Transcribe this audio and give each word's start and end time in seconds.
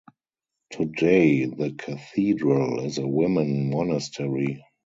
Today 0.71 1.45
the 1.45 1.73
cathedral 1.73 2.83
is 2.83 2.97
a 2.97 3.05
women 3.05 3.69
monastery. 3.69 4.63